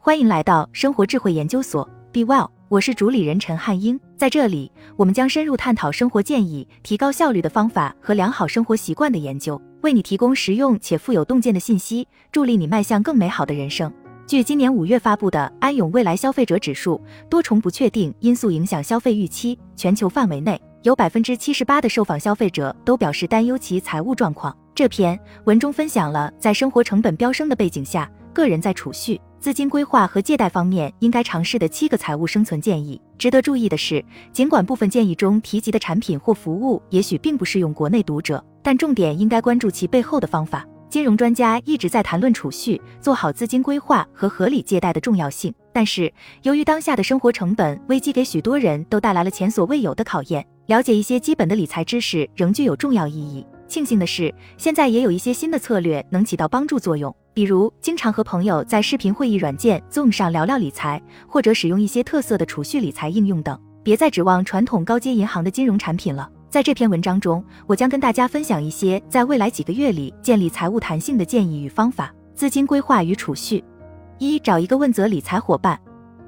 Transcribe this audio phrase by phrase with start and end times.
[0.00, 3.98] 欢迎来到生活智慧研究所，Be Well，我是主理人陈汉英。
[4.16, 13.92] 在这里，我们将深入探讨生活建议、提高效率的方法和良好生活习惯的研究，为你提供实用且富有洞见的信息，助力你迈向更美好的人生。
[14.24, 24.56] 据今年五月发布的安永未来消费者指数，多重不确定因素影响消费预期，全球范围内有百分之七十八的受访消费者都表示担忧其财务状况。
[24.76, 29.20] 这篇文中分享了在生活成本飙升的背景下，个人在储蓄。
[29.40, 33.00] 资金规划和借贷方面应该尝试的七个财务生存建议。
[33.16, 40.66] 值得注意的是，尽管部分建议中提及的产品或服务也许并不适用国内读者，但重点应该关注其背后的方法。
[40.90, 46.12] 金融专家一直在谈论储蓄、做好资金规划和合理借贷的重要性，但是
[46.42, 53.46] 由于当下的生活成本危机给许多人都带来了前所未有的考验，了解一些基本的理财知识仍具有重要意义。
[53.66, 63.56] 庆幸的是，现在也有一些新的策略能起到帮助作用，比如经常和朋友在视频会议软件 Zoom 上聊聊理财，或者使用一些特色的储蓄理财应用等。
[63.84, 66.28] 别再指望传统高阶银行的金融产品了。
[66.50, 72.12] 在这篇文章中，我将跟大家分享一些在未来几个月里建立财务弹性的建议与方法。
[72.34, 73.62] 资金规划与储蓄：
[74.18, 75.78] 一、找一个问责理财伙伴。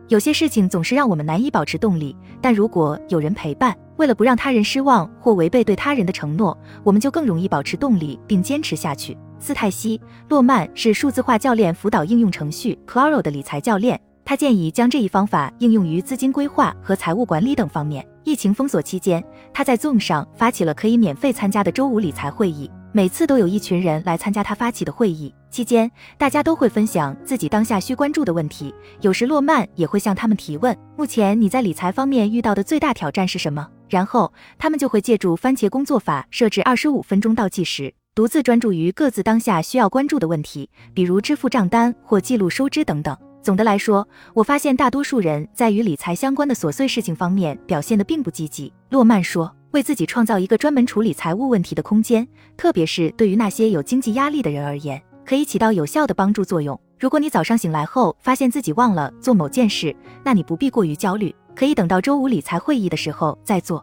[0.06, 9.18] 有些事情总是让我们难以保持动力，但如果有人陪伴，为了不让他人失望或违背对他人的承诺，我们就更容易保持动力并坚持下去。
[9.40, 18.06] 斯泰西·洛曼是数字化教练辅导应用程序 Claro 的理财教练，他建议将这一方法应用于资金规划和财务管理等方面。
[18.22, 25.34] 疫情封锁期间，他在 Zoom 上发起了可以免费参加的周五理财会议，每次都有一群人来参加他发起的会议。
[25.50, 33.66] 期间，大家都会分享自己当下需关注的问题，有时洛曼也会向他们提问：目前你在理财方面遇到的最大挑战是什么？
[33.88, 43.16] 然后他们就会借助番茄工作法设置二十五分钟倒计时，独自专注于各自当下需要关注的问题，比如支付账单或记录收支等等。
[43.40, 48.70] 总的来说，我发现大多数人在与理财相关的琐碎事情方面表现得并不积极。
[48.90, 56.78] 洛曼说，为自己创造一个专门处理财务问题的空间，特别是对于那些有经济压力的人而言，可以起到有效的帮助作用。
[56.98, 61.34] 如果你早上醒来后发现自己忘了做某件事，那你不必过于焦虑。
[61.56, 63.82] 可以等到周五理财会议的时候再做。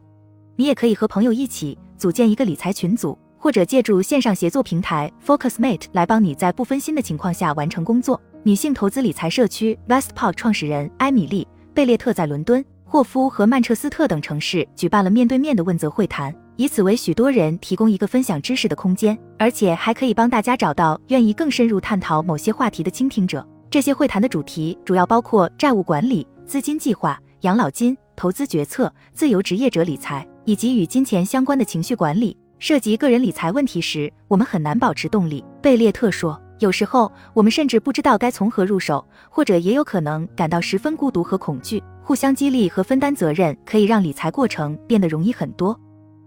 [0.56, 8.22] 你也可以和朋友一起组建一个理财群组，或者借助线上协作平台 Focusmate 来帮你在不分心的情况下完成工作。
[8.44, 23.46] 女性投资理财社区 Westport 创始人埃米丽·贝列特在伦敦、霍夫和曼彻斯特等城市举办了面对面的问责会谈，以此为许多人提供一个分享知识的空间，而且还可以帮大家找到愿意更深入探讨某些话题的倾听者。
[23.70, 27.20] 这些会谈的主题主要包括债务管理、资金计划。
[27.42, 35.46] 养老金、投资决策、自由职业者理财，以及与金钱相关的情绪管理，涉及个人理财问题时，我们很难保持动力。
[35.62, 41.82] 贝列特说，有时候我们甚至不知道该从何入手，或者也有可能感到十分孤独和恐惧。
[42.02, 45.80] 互相激励和分担责任，可以让理财过程变得容易很多。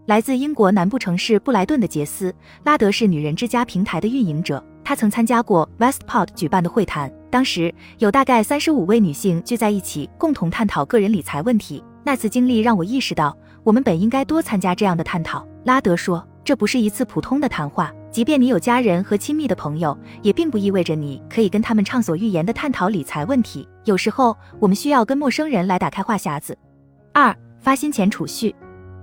[0.07, 2.31] 来自英国南部城市布莱顿的杰斯·
[2.65, 4.65] 拉德是女人之家平台的运营者。
[4.85, 11.83] 他曾参加过 Westport 举办的会谈，当时有大概三十五位女性聚在一起，共同探讨个人理财问题。
[12.05, 15.47] 那次经历让我意识到，我们本应该多参加这样的探讨。
[15.65, 23.69] 拉德说，这不是一次普通的谈话，即便你有家人和亲密的朋友，也并不意味着你可以跟他们畅所欲言地探讨理财问题。
[23.85, 26.57] 有时候，我们需要跟陌生人来打开话匣子。
[27.13, 28.55] 二，发薪前储蓄。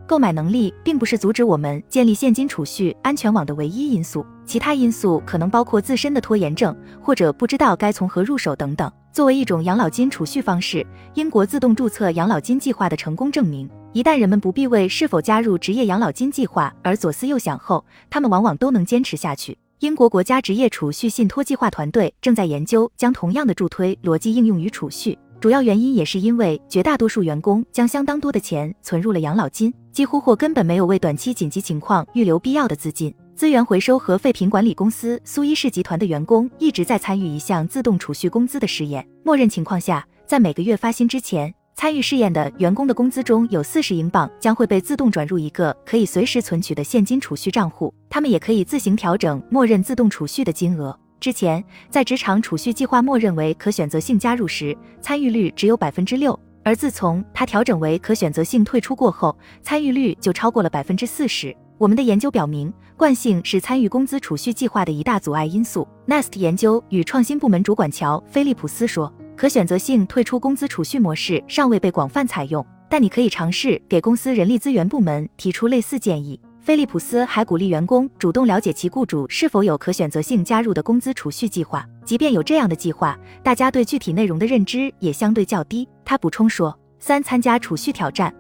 [0.08, 8.90] 购买能力并不是阻止我们建立现金储蓄安全网的唯一因素，其他因素可能包括自身的拖延症，或者不知道该从何入手等等。
[9.12, 10.86] 作为一种养老金储蓄方式，
[11.16, 19.58] 英国自动注册养老金计划的成功证明，一旦人们不必为是否加入职业养老金计划而左思右想后，他们往往都能坚持下去。
[19.80, 25.18] 英国国家职业储蓄信托计划团队正在研究将同样的助推逻辑应用于储蓄。
[25.40, 33.14] 主要原因也是因为绝大多数员工将相当多的钱存入了养老金，几乎或根本没有为短期紧急情况预留必要的资金。
[33.36, 39.08] 资源回收和废品管理公司苏伊士集团的员工一直在参与一项自动储蓄工资的试验。
[39.24, 47.94] 默认情况下，在每个月发薪之前，参与试验的员工的工资中有四十英镑将会被自动转入一个可以随时存取的现金储蓄账户。
[48.10, 51.00] 他们也可以自行调整默认自动储蓄的金额。
[51.20, 56.32] 之前，在职场储蓄计划默认为可选择性加入时，参与率只有百分之六；
[56.64, 61.56] 而自从它调整为可选择性退出过后，参与率就超过了百分之四十。
[61.80, 65.88] 我们的研究表明，惯性是参与工资储蓄计划的一大阻碍因素。
[66.08, 76.40] Nest 研究与创新部门主管乔·菲利普斯说，可选择性退出工资储蓄模式尚未被广泛采用，但你可以尝试给公司人力资源部门提出类似建议。
[76.68, 85.88] 菲利普斯还鼓励员工主动了解其雇主是否有可选择性加入的工资储蓄计划，即便有这样的计划，大家对具体内容的认知也相对较低。
[86.04, 88.36] 他补充说：三、参加储蓄挑战。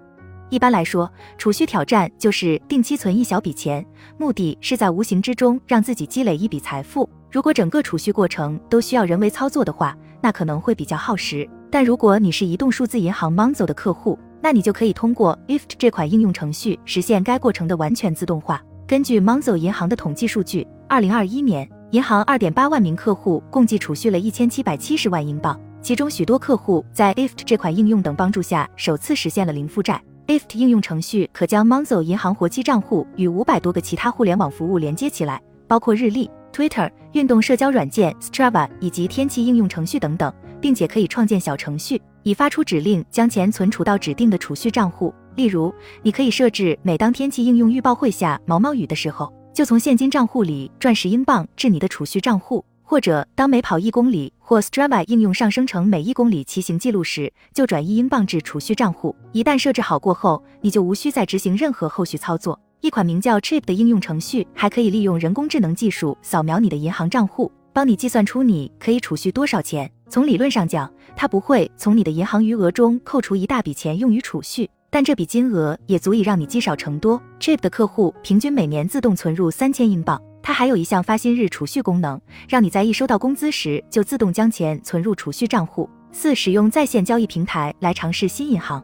[0.49, 3.85] 一般来说，储蓄挑战就是定期存一小笔钱，
[4.17, 7.09] 目的是在无形之中让自己积累一笔财富。
[7.31, 11.49] 如果整个储蓄过程都需要人为操作的话，那可能会比较耗时。
[11.69, 18.61] 但如果你是移动数字银行 Monzo 的客户，那你就可以通过 IFT 这款应用程序实现该过程的完全自动化。
[18.87, 30.01] 根据 Monzo 银行的统计数据，二零二一年，银行二点八万名客户共计储蓄了一千七百七十万英镑，其中许多客户在 IFT 这款应用等帮助下，首次实现了零负债。
[30.27, 42.01] IFT 应用程序可将 Monzo 银行活期账户与五百多个其他互联网服务连接起来，包括日历、Twitter、运动社交软件 Strava 以及天气应用程序等等，并且可以创建小程序。
[42.23, 45.73] 以发出指令将钱存储到指定的储蓄账户，例如，
[46.03, 59.15] 你可以设置每当天气应用预报会下毛毛雨的时候，就从现金账户里赚十英镑至你的储蓄账户；或者当每跑一公里或 Strava 应用上升成每一公里骑行记录时，就转一英镑至储蓄账户。
[59.31, 62.59] 一旦设置好过后，你就无需再执行任何后续操作。
[62.81, 69.89] 一款名叫 Chip 的应用程序还可以利用人工智能技术扫描你的银行账户，帮你计算出你可以储蓄多少钱。
[70.09, 77.21] 从理论上讲，它不会从你的银行余额中扣除一大笔钱用于储蓄，但这笔金额也足以让你积少成多。
[77.39, 80.21] Chip 的客户平均每年自动存入三千英镑。
[80.41, 85.89] 它还有一项发薪日储蓄功能，让你在一收到工资时就自动将钱存入储蓄账户。
[86.13, 88.81] 四、使用在线交易平台来尝试新银行，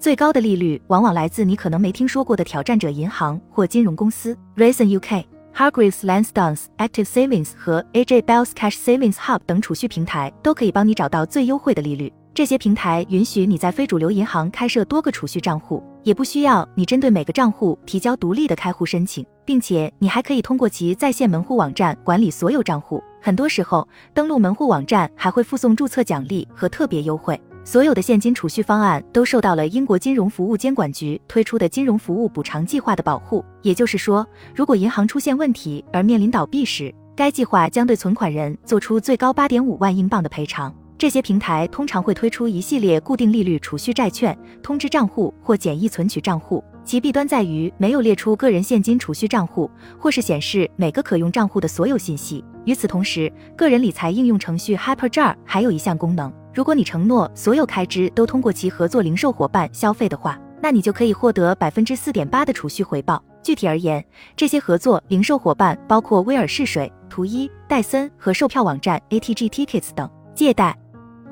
[0.00, 5.24] 最高的利率往往来自你可能没听说过的挑战者银行或金融公司，Raisin UK。
[5.56, 12.12] Hargreaves Lansdowne Active Savings 和 AJ Bell's Cash Savings Hub 等储蓄平台都可以帮你找到最优惠的利率。
[12.34, 23.02] 这些平台允许你在非主流银行开设多个储蓄账户，也不需要你针对每个账户提交独立的开户申请，并且你还可以通过其在线门户网站管理所有账户。
[23.22, 27.40] 很多时候，登录门户网站还会附送注册奖励和特别优惠。
[27.66, 33.44] 所有的现金储蓄方案都受到了英国金融服务监管局推出的金融服务补偿计划的保护。
[33.60, 34.24] 也就是说，
[34.54, 40.72] 如果银行出现问题而面临倒闭时，该计划将对存款人做出最高八点五万英镑的赔偿。
[40.96, 46.62] 这些平台通常会推出一系列固定利率储蓄债券、通知账户或简易存取账户。
[46.84, 49.68] 其弊端在于没有列出个人现金储蓄账户，
[49.98, 52.44] 或是显示每个可用账户的所有信息。
[52.64, 56.32] 与此同时，个人理财应用程序 HyperJar 还有一项功能。
[56.56, 63.22] 如果你承诺所有开支都通过其合作零售伙伴消费的话，那你就可以获得百分之四点八的储蓄回报。
[63.42, 64.02] 具体而言，
[64.34, 70.10] 这些合作零售伙伴包括威尔士水、图伊、戴森和售票网站 ATG Tickets 等。
[70.34, 70.74] 借贷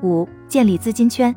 [0.03, 1.35] 五、建立资金圈。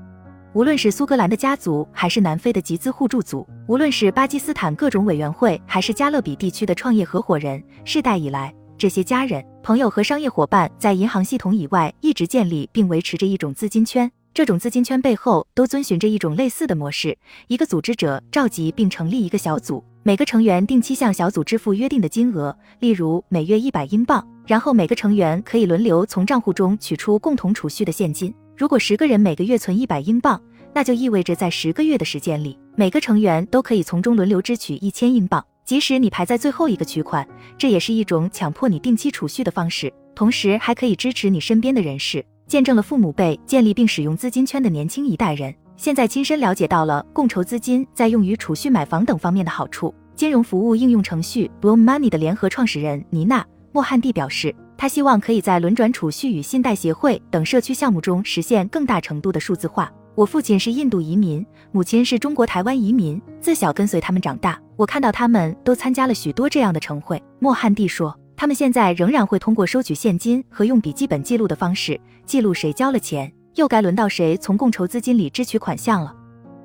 [0.53, 8.55] 无论是苏格兰的家族，还是南非的集资互助组，无论是巴基斯坦各种委员会，还是加勒比地区的创业合伙人，世代以来。
[8.79, 14.09] 这些家人、朋友和商业伙伴在银行系统以外一直建立并维持着一种资金圈。
[14.33, 24.25] 这种资金圈背后都遵循着一种类似的模式：一个组织者召集并成立一个小组，每个成员定期向小组支付约定的金额，例如每月一百英镑。
[24.47, 28.33] 然后每个成员可以轮流从账户中取出共同储蓄的现金。
[28.57, 30.41] 如果十个人每个月存一百英镑，
[30.73, 35.45] 那就意味着在十个月的时间里，每个成员都可以从中轮流支取一千英镑。
[35.69, 37.29] 即使你排在最后一个取款，
[37.59, 49.95] 这也是一种强迫你定期储蓄的方式，同时还可以支持你身边的人士，见证了父母辈建立并使用资金圈的年轻一代人，现在亲身了解到了共筹资金在用于储蓄、买房等方面的好处。
[50.17, 59.93] 金融服务应用程序 Bloom Money 的联合创始人尼娜·莫汉蒂表示，他希望可以在轮转储蓄与信贷协会等社区项目中实现更大程度的数字化。
[60.19, 64.61] 我父亲是印度移民，母亲是中国台湾移民，自小跟随他们长大。
[64.75, 67.23] 我看到他们都参加了许多这样的晨会。
[67.39, 76.13] 莫汉蒂说，他们现在仍然会通过收取现金和用笔记本记录的方式记录谁交了钱，又该轮到谁从共筹资金里支取款项了。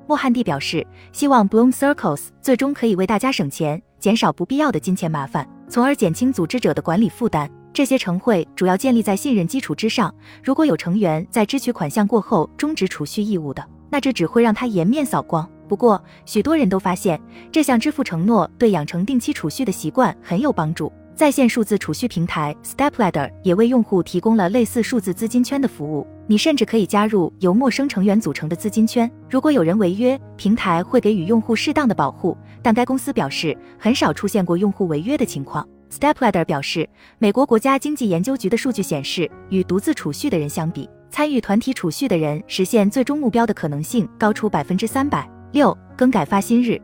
[0.08, 7.48] 莫汉蒂表示，希望 Bloom Circles 最终可以为大家省钱，减少不必要的金钱麻烦，从而减轻组织者的管理负担。
[7.74, 10.14] 这些成会主要建立在信任基础之上。
[10.44, 15.46] 如果有成员在支取款项过后终止储蓄义务的，那这只会让他颜面扫光。
[15.68, 20.92] 不过，许多人都发现这项支付承诺对养成定期储蓄的习惯很有帮助。
[21.16, 26.06] 在线数字储蓄平台 Stepladder 也为用户提供了类似数字资金圈的服务。
[26.26, 29.10] 你甚至可以加入由陌生成员组成的资金圈。
[29.28, 32.36] 如果有人违约，平台会给予用户适当的保护。
[32.62, 35.66] 但该公司表示，很少出现过用户违约的情况。
[35.94, 45.76] Stepladder 表示，美国国家经济研究局的数据显示，与独自储蓄的人相比，参与团体储蓄的人实现最终目标的可能性高出百分之三百六。
[45.96, 46.82] 更改发薪日，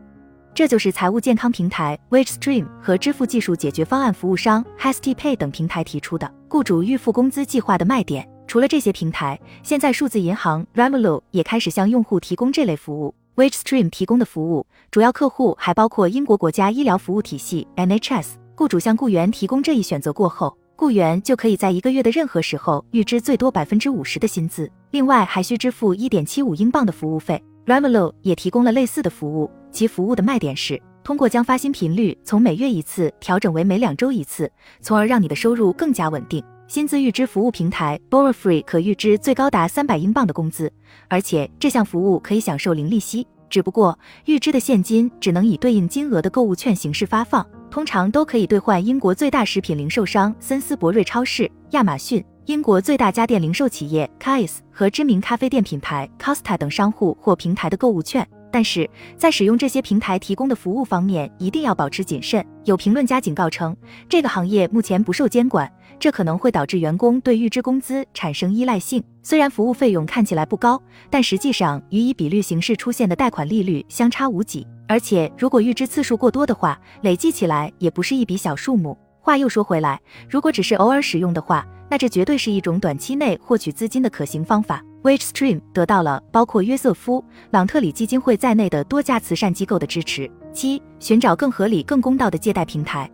[0.53, 8.25] 这就是财务健康平台 WageStream 和支付技术解决方案服务商 HastyPay 等平台提出的雇主预付工资计划的卖点。
[8.47, 13.13] 除了这些平台，现在数字银行 Revolut 也开始向用户提供这类服务。
[13.35, 18.40] WageStream 提供的服务主要客户还包括英国国家医疗服务体系 NHS。
[18.61, 27.43] 雇主向雇员提供这一选择过后，雇员就可以在一个月的任何时候预支最多百分之五十的薪资，另外还需支付一点七五英镑的服务费。
[27.65, 34.47] Revolut 也提供了类似的服务，其服务的卖点是通过将发薪频率从每月一次调整为每两周一次，
[34.79, 36.43] 从而让你的收入更加稳定。
[36.67, 40.71] 薪资预支服务平台 Borrowfree 可预支最高达三百英镑的工资，
[41.07, 43.25] 而且这项服务可以享受零利息。
[43.51, 58.27] 只不过预支的现金只能以对应金额的购物券形式发放，通常都可以兑换英国最大食品零售商森斯伯瑞超市、亚马逊、英国最大家电零售企业 c a i s 和知名咖啡店品牌 Costa 等商户或平台的购物券。
[58.53, 62.45] 但是在使用这些平台提供的服务方面，一定要保持谨慎。
[62.65, 63.73] 有评论家警告称，
[64.09, 69.03] 这个行业目前不受监管，这可能会导致员工对预支工资产生依赖性。
[69.21, 70.81] 虽然服务费用看起来不高，
[71.11, 74.65] 但实际上与以比率形式出现的贷款利率相差无几。
[74.87, 78.97] 而且如果预支次数过多的话，累计起来也不是一笔小数目。
[79.19, 84.83] 话又说回来，如果只是偶尔使用的话，那这绝对是一种短期内获取资金的可行方法。
[85.03, 90.29] WageStream 得到了包括约瑟夫·朗特里基金会在内的多家慈善机构的支持。
[90.51, 93.07] 七、寻找更合理、更公道的借贷平台。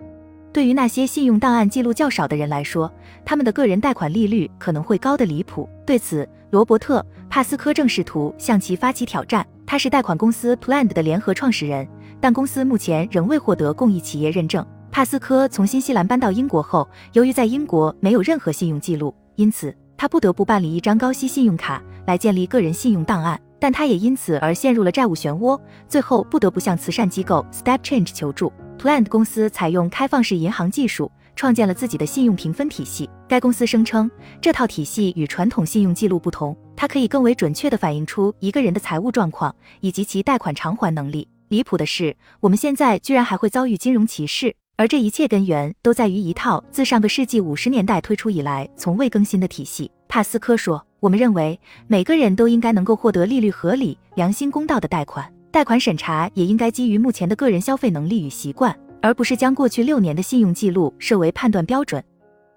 [0.58, 2.92] 对于那些信用档案记录较少的人来说，
[3.24, 5.70] 他们的个人贷款利率可能会高得离谱。
[5.86, 7.00] 对此，罗伯特·
[7.30, 9.46] 帕斯科正试图向其发起挑战。
[9.68, 11.88] 他是贷款公司 Planned 的联合创始人，
[12.20, 14.66] 但公司目前仍未获得公益企业认证。
[14.92, 19.72] 帕斯科从新西兰搬到英国后，由于在英国没有任何信用记录，因此。
[19.96, 28.52] 他不得不办理一张高息信用卡来建立个人信用档案，但他也因此而陷入了债务漩涡，最后不得不向慈善机构 Step Change 求助。
[28.80, 33.10] Planned 公司采用开放式银行技术，创建了自己的信用评分体系。
[33.28, 41.28] 该公司声称，这套体系与传统信用记录不同，它可以更为准确地反映出一个人的财务状况以及其贷款偿还能力。
[41.50, 44.56] 离谱的是，我们现在居然还会遭遇金融歧视。
[44.80, 49.92] 而这一切根源都在于一套自上个世纪五十年代推出以来从未更新的体系。
[50.08, 62.04] 帕斯科说：“我们认为每个人都应该能够获得利率合理、良心公道的贷款，贷款审查也应该基于目前的个人消费能力与习惯，而不是将过去六年的信用记录设为判断标准。”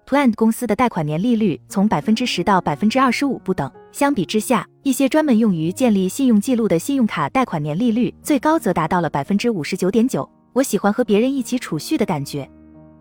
[0.05, 3.71] Plan 公司的贷款年利率从百分之十到百分之二十五不等。
[3.91, 10.29] 相比之下，一些专门用于建立信用记录的信用卡贷款年利率最高则达到了百分之五十九点九。
[10.53, 12.49] 我喜欢和别人一起储蓄的感觉。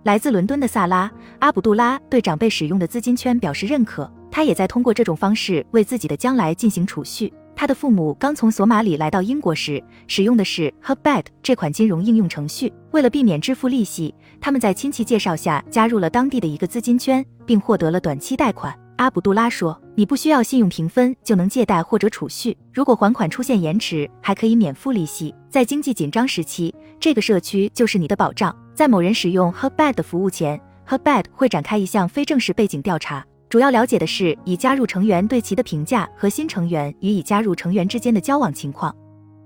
[0.05, 1.09] 来自伦敦的萨拉·
[1.41, 7.33] 阿卜杜拉对长辈使用的资金圈表示认可，他也在通过这种方式为自己的将来进行储蓄。
[7.55, 12.73] 他的父母刚从索马里来到英国时，使用的是 Hubbed 这款金融应用程序。
[12.93, 18.75] 为了避免支付利息，他们在亲戚介绍下加入了当地的一个资金圈，并获得了短期贷款。
[18.97, 25.35] 阿卜杜拉说：“你不需要信用评分就能借贷或者储蓄，如果还款出现延迟，还可以免付利息。
[25.49, 38.95] 在经济紧张时期，这个社区就是你的保障。”在某人使用 Hubbed 的服务前，Hubbed 会展开一项非正式背景调查，主要了解的是已加入成员对其的评价和新成员与已加入成员之间的交往情况。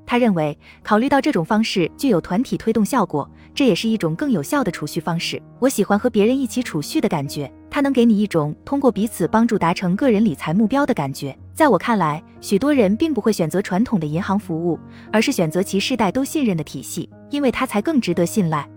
[0.05, 5.43] 他认为，考虑到这种方式具有团体推动效果，这也是一种更有效的储蓄方式。
[5.59, 11.35] 我喜欢和别人一起储蓄的感觉，它能给你一种通过彼此帮助达成个人理财目标的感觉。
[11.55, 14.79] 在我看来，许多人并不会选择传统的银行服务，
[15.11, 18.69] 而是选择其世代都信任的体系，因为它才更值得信赖。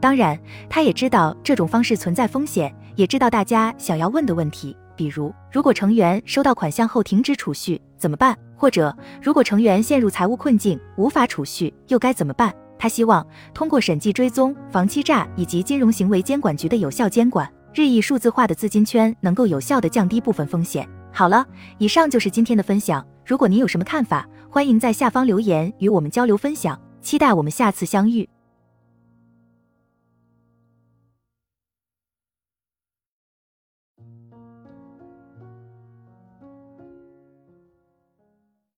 [0.00, 0.38] 当然，
[0.68, 8.36] 他也知道这种方式存在风险，也知道大家想要问的问题，比如如果成员收到款项后停止储蓄怎么办？
[8.56, 12.54] 或者，如果成员陷入财务困境，无法储蓄，又该怎么办？
[12.78, 20.88] 他希望通过审计追踪、防欺诈以及金融行为监管局的有效监管，日益数字化的资金圈能够有效地降低部分风险。
[21.12, 21.46] 好了，
[21.78, 23.06] 以上就是今天的分享。
[23.26, 26.78] 如果您有什么看法，欢迎在下方留言与我们交流分享。
[27.02, 28.28] 期待我们下次相遇。